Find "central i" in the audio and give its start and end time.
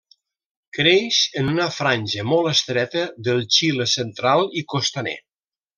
3.95-4.69